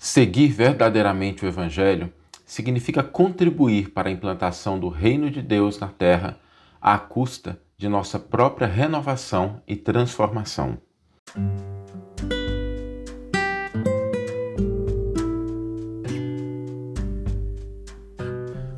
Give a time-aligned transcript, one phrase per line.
[0.00, 2.12] Seguir verdadeiramente o Evangelho
[2.46, 6.38] significa contribuir para a implantação do reino de Deus na terra
[6.80, 10.78] à custa de nossa própria renovação e transformação.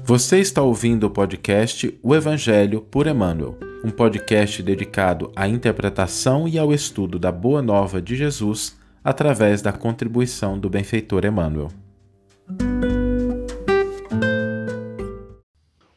[0.02, 6.58] Você está ouvindo o podcast O Evangelho por Emmanuel, um podcast dedicado à interpretação e
[6.58, 11.68] ao estudo da Boa Nova de Jesus através da contribuição do benfeitor Emmanuel.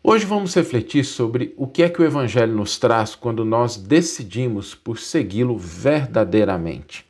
[0.02, 4.76] Hoje vamos refletir sobre o que é que o Evangelho nos traz quando nós decidimos
[4.76, 7.06] por segui-lo verdadeiramente.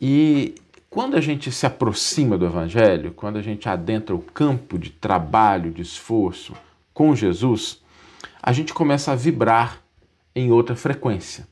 [0.00, 0.54] E
[0.88, 5.70] quando a gente se aproxima do Evangelho, quando a gente adentra o campo de trabalho,
[5.70, 6.54] de esforço
[6.94, 7.80] com Jesus,
[8.42, 9.82] a gente começa a vibrar
[10.34, 11.46] em outra frequência.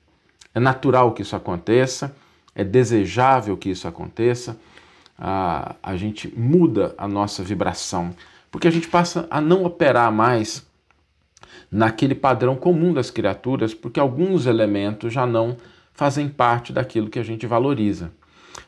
[0.55, 2.15] É natural que isso aconteça
[2.59, 4.59] é desejável que isso aconteça,
[5.17, 8.13] a, a gente muda a nossa vibração,
[8.51, 10.67] porque a gente passa a não operar mais
[11.71, 15.57] naquele padrão comum das criaturas, porque alguns elementos já não
[15.93, 18.11] fazem parte daquilo que a gente valoriza.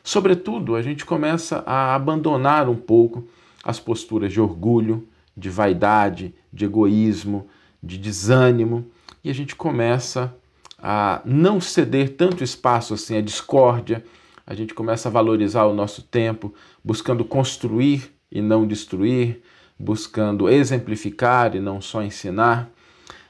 [0.01, 3.27] Sobretudo, a gente começa a abandonar um pouco
[3.61, 7.45] as posturas de orgulho, de vaidade, de egoísmo,
[7.83, 8.85] de desânimo,
[9.21, 10.33] e a gente começa
[10.81, 14.03] a não ceder tanto espaço assim à discórdia,
[14.45, 19.41] a gente começa a valorizar o nosso tempo, buscando construir e não destruir,
[19.77, 22.69] buscando exemplificar e não só ensinar.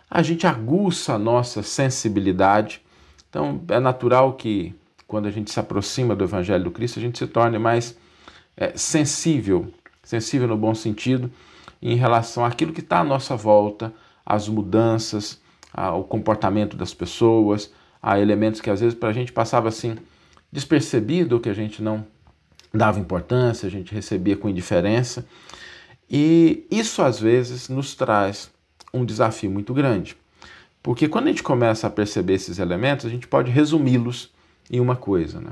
[0.09, 2.81] A gente aguça a nossa sensibilidade.
[3.29, 4.73] Então, é natural que
[5.07, 7.97] quando a gente se aproxima do Evangelho do Cristo, a gente se torne mais
[8.55, 9.72] é, sensível,
[10.03, 11.29] sensível no bom sentido,
[11.81, 13.94] em relação àquilo que está à nossa volta,
[14.25, 15.41] às mudanças,
[15.73, 19.95] ao comportamento das pessoas, a elementos que às vezes para a gente passava assim
[20.52, 22.05] despercebido, que a gente não
[22.73, 25.25] dava importância, a gente recebia com indiferença.
[26.09, 28.52] E isso às vezes nos traz
[28.94, 30.17] um desafio muito grande.
[30.83, 34.31] Porque quando a gente começa a perceber esses elementos, a gente pode resumi-los
[34.69, 35.51] em uma coisa, né?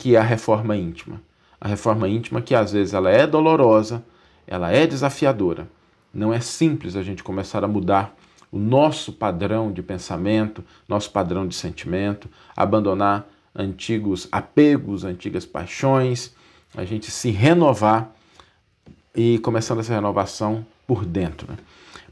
[0.00, 1.20] que é a reforma íntima.
[1.60, 4.02] A reforma íntima que às vezes ela é dolorosa,
[4.46, 5.68] ela é desafiadora.
[6.12, 8.16] Não é simples a gente começar a mudar
[8.50, 16.34] o nosso padrão de pensamento, nosso padrão de sentimento, abandonar antigos apegos, antigas paixões,
[16.76, 18.14] a gente se renovar
[19.14, 21.50] e começando essa renovação por dentro.
[21.50, 21.58] Né?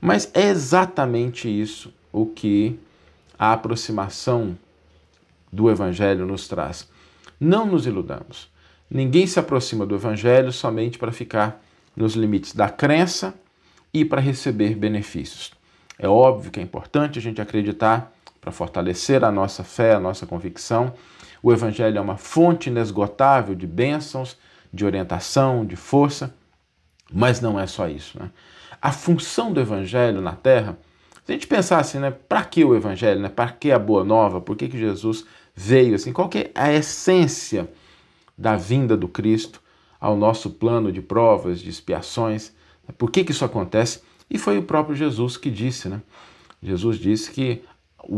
[0.01, 2.79] Mas é exatamente isso o que
[3.39, 4.57] a aproximação
[5.53, 6.89] do Evangelho nos traz.
[7.41, 8.49] Não nos iludamos.
[8.91, 11.63] Ninguém se aproxima do Evangelho somente para ficar
[11.97, 13.35] nos limites da crença
[13.93, 15.58] e para receber benefícios.
[15.99, 20.27] É óbvio que é importante a gente acreditar para fortalecer a nossa fé, a nossa
[20.27, 20.95] convicção.
[21.43, 24.37] O Evangelho é uma fonte inesgotável de bênçãos,
[24.73, 26.35] de orientação, de força,
[27.13, 28.19] mas não é só isso.
[28.19, 28.31] Né?
[28.81, 30.79] A função do Evangelho na Terra,
[31.25, 34.05] se a gente pensar assim, né, para que o Evangelho, né, para que a Boa
[34.05, 37.69] Nova, por que, que Jesus veio, assim, qual que é a essência
[38.37, 39.61] da vinda do Cristo
[40.01, 42.53] ao nosso plano de provas, de expiações,
[42.97, 44.01] por que, que isso acontece?
[44.31, 46.03] E foi o próprio Jesus que disse, né?
[46.63, 47.63] Jesus disse que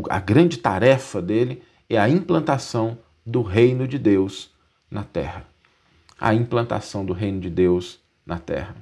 [0.09, 4.51] a grande tarefa dele é a implantação do reino de Deus
[4.91, 5.47] na terra.
[6.19, 8.77] A implantação do reino de Deus na terra.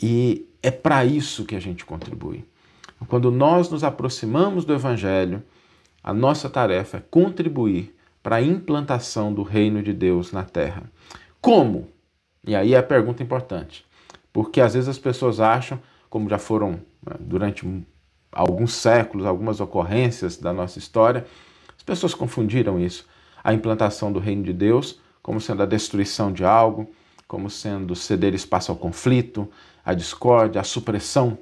[0.00, 2.44] E é para isso que a gente contribui.
[3.08, 5.42] Quando nós nos aproximamos do Evangelho,
[6.02, 10.84] a nossa tarefa é contribuir para a implantação do reino de Deus na terra.
[11.40, 11.88] Como?
[12.46, 13.84] E aí é a pergunta importante.
[14.32, 15.80] Porque às vezes as pessoas acham
[16.12, 17.66] como já foram né, durante
[18.30, 21.24] alguns séculos, algumas ocorrências da nossa história,
[21.74, 23.06] as pessoas confundiram isso.
[23.42, 26.90] A implantação do reino de Deus como sendo a destruição de algo,
[27.26, 29.48] como sendo ceder espaço ao conflito,
[29.82, 31.38] à discórdia, à supressão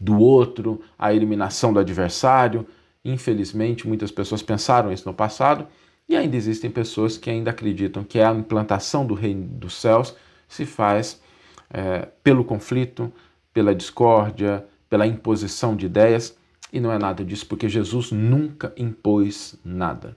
[0.00, 2.66] do outro, à eliminação do adversário.
[3.04, 5.66] Infelizmente, muitas pessoas pensaram isso no passado
[6.08, 10.16] e ainda existem pessoas que ainda acreditam que a implantação do reino dos céus
[10.48, 11.20] se faz
[11.68, 13.12] é, pelo conflito,
[13.56, 16.36] pela discórdia, pela imposição de ideias,
[16.70, 20.14] e não é nada disso, porque Jesus nunca impôs nada.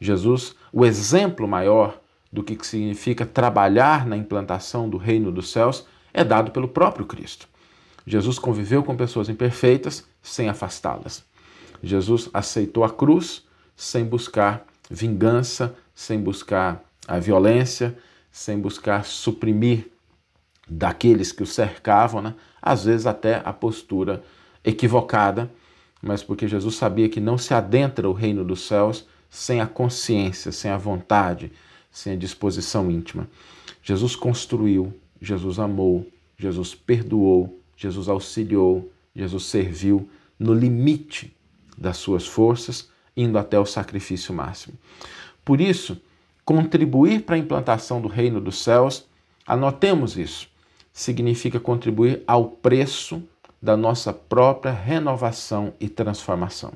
[0.00, 2.00] Jesus, o exemplo maior
[2.32, 7.46] do que significa trabalhar na implantação do reino dos céus, é dado pelo próprio Cristo.
[8.06, 11.22] Jesus conviveu com pessoas imperfeitas sem afastá-las.
[11.82, 13.46] Jesus aceitou a cruz
[13.76, 17.98] sem buscar vingança, sem buscar a violência,
[18.30, 19.91] sem buscar suprimir
[20.68, 22.34] daqueles que o cercavam, né?
[22.60, 24.22] às vezes até a postura
[24.64, 25.50] equivocada,
[26.00, 30.52] mas porque Jesus sabia que não se adentra o reino dos céus sem a consciência,
[30.52, 31.52] sem a vontade,
[31.90, 33.28] sem a disposição íntima.
[33.82, 36.06] Jesus construiu, Jesus amou,
[36.36, 40.08] Jesus perdoou, Jesus auxiliou, Jesus serviu
[40.38, 41.34] no limite
[41.76, 44.76] das suas forças, indo até o sacrifício máximo.
[45.44, 46.00] Por isso,
[46.44, 49.06] contribuir para a implantação do reino dos céus,
[49.46, 50.48] anotemos isso,
[50.92, 53.22] significa contribuir ao preço
[53.60, 56.72] da nossa própria renovação e transformação.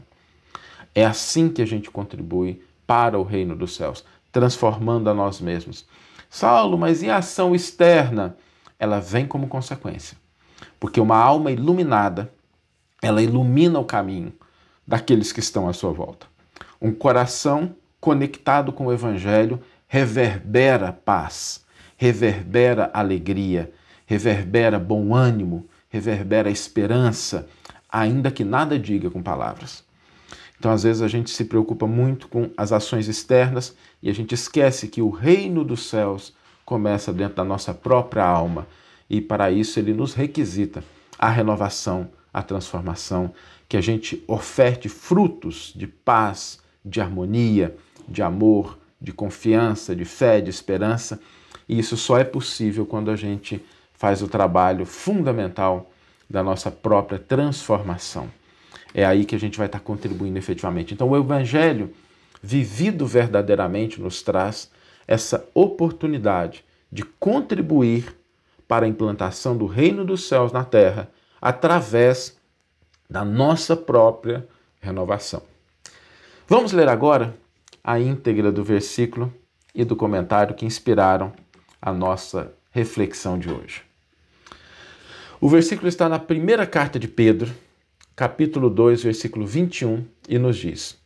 [0.95, 5.85] É assim que a gente contribui para o reino dos céus, transformando a nós mesmos.
[6.31, 8.37] Saulo, mas e a ação externa?
[8.79, 10.17] Ela vem como consequência.
[10.79, 12.33] Porque uma alma iluminada,
[13.03, 14.33] ela ilumina o caminho
[14.87, 16.27] daqueles que estão à sua volta.
[16.81, 21.65] Um coração conectado com o evangelho reverbera paz,
[21.97, 23.73] reverbera alegria,
[24.06, 27.49] reverbera bom ânimo, reverbera esperança,
[27.91, 29.85] ainda que nada diga com palavras.
[30.58, 34.35] Então, às vezes, a gente se preocupa muito com as ações externas e a gente
[34.35, 36.32] esquece que o reino dos céus
[36.64, 38.67] começa dentro da nossa própria alma
[39.08, 40.82] e, para isso, ele nos requisita
[41.19, 43.32] a renovação, a transformação,
[43.69, 47.76] que a gente oferte frutos de paz, de harmonia,
[48.08, 51.20] de amor, de confiança, de fé, de esperança.
[51.69, 53.62] E isso só é possível quando a gente
[53.96, 55.90] faz o trabalho fundamental
[56.28, 58.28] da nossa própria transformação.
[58.94, 60.94] É aí que a gente vai estar contribuindo efetivamente.
[60.94, 61.93] Então, o Evangelho
[62.43, 64.70] vivido verdadeiramente nos traz
[65.06, 68.16] essa oportunidade de contribuir
[68.69, 71.10] para a implantação do reino dos céus na terra
[71.40, 72.37] através
[73.08, 74.46] da nossa própria
[74.81, 75.43] renovação.
[76.48, 77.37] Vamos ler agora
[77.82, 79.32] a íntegra do versículo
[79.75, 81.32] e do comentário que inspiraram
[81.81, 83.86] a nossa reflexão de hoje.
[85.38, 87.53] O versículo está na primeira carta de Pedro,
[88.15, 90.97] capítulo 2, versículo 21, e nos diz: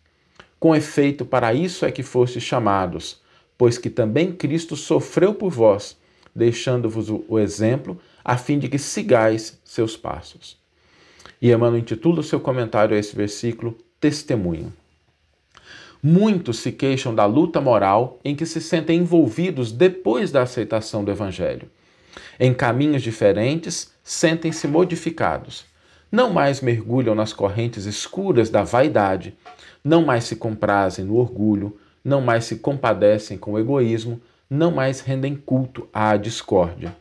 [0.58, 3.20] Com efeito, para isso é que fostes chamados,
[3.58, 5.96] pois que também Cristo sofreu por vós,
[6.32, 10.56] deixando-vos o exemplo, a fim de que sigais seus passos.
[11.42, 14.72] E Emmanuel intitula o seu comentário a esse versículo Testemunho.
[16.00, 21.10] Muitos se queixam da luta moral em que se sentem envolvidos depois da aceitação do
[21.10, 21.68] Evangelho.
[22.38, 25.64] Em caminhos diferentes, sentem-se modificados.
[26.10, 29.36] Não mais mergulham nas correntes escuras da vaidade,
[29.84, 34.20] não mais se comprazem no orgulho, não mais se compadecem com o egoísmo,
[34.50, 36.92] não mais rendem culto à discórdia.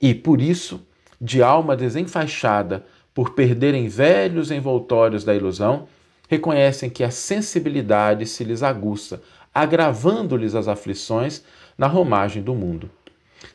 [0.00, 0.80] E, por isso,
[1.20, 5.86] de alma desenfaixada, por perderem velhos envoltórios da ilusão,
[6.26, 9.22] reconhecem que a sensibilidade se lhes aguça,
[9.54, 11.44] agravando-lhes as aflições
[11.76, 12.88] na romagem do mundo.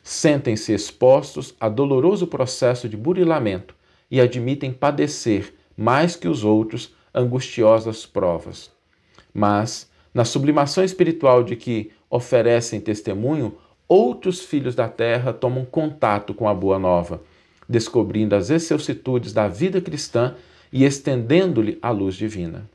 [0.02, 3.74] Sentem-se expostos a doloroso processo de burilamento
[4.10, 8.70] e admitem padecer, mais que os outros, angustiosas provas.
[9.32, 13.56] Mas, na sublimação espiritual de que oferecem testemunho,
[13.88, 17.22] outros filhos da terra tomam contato com a boa nova,
[17.68, 20.34] descobrindo as excelsitudes da vida cristã
[20.72, 22.68] e estendendo-lhe a luz divina.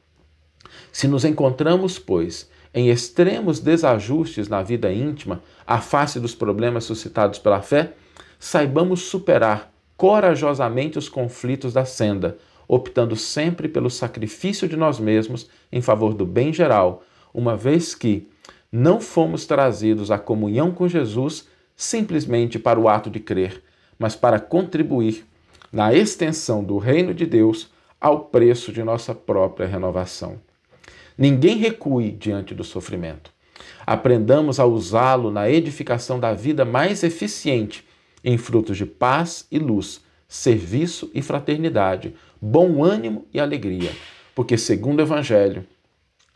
[0.91, 7.39] Se nos encontramos, pois, em extremos desajustes na vida íntima, à face dos problemas suscitados
[7.39, 7.93] pela fé,
[8.37, 12.37] saibamos superar corajosamente os conflitos da senda,
[12.67, 17.01] optando sempre pelo sacrifício de nós mesmos em favor do bem geral,
[17.33, 18.27] uma vez que
[18.69, 23.63] não fomos trazidos à comunhão com Jesus simplesmente para o ato de crer,
[23.97, 25.25] mas para contribuir
[25.71, 30.44] na extensão do reino de Deus ao preço de nossa própria renovação.
[31.17, 33.31] Ninguém recue diante do sofrimento.
[33.85, 37.85] Aprendamos a usá-lo na edificação da vida mais eficiente,
[38.23, 43.91] em frutos de paz e luz, serviço e fraternidade, bom ânimo e alegria,
[44.33, 45.65] porque, segundo o Evangelho,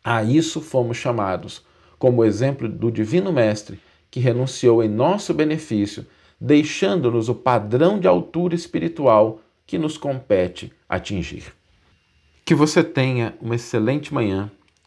[0.04, 1.66] a isso fomos chamados,
[1.98, 6.06] como exemplo do Divino Mestre, que renunciou em nosso benefício,
[6.40, 11.54] deixando-nos o padrão de altura espiritual que nos compete atingir.
[12.46, 14.50] Que você tenha uma excelente manhã,